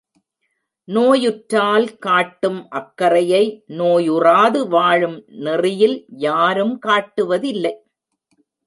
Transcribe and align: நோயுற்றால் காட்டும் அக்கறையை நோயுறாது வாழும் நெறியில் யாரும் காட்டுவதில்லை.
நோயுற்றால் 0.87 1.97
காட்டும் 1.97 2.67
அக்கறையை 2.69 3.43
நோயுறாது 3.77 4.67
வாழும் 4.67 5.17
நெறியில் 5.39 5.97
யாரும் 6.19 6.79
காட்டுவதில்லை. 6.87 7.73